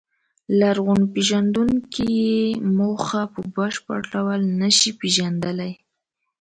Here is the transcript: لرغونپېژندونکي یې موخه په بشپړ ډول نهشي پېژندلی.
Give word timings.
لرغونپېژندونکي 0.59 2.05
یې 2.21 2.37
موخه 2.77 3.21
په 3.33 3.41
بشپړ 3.55 3.99
ډول 4.13 4.41
نهشي 4.59 4.91
پېژندلی. 4.99 5.73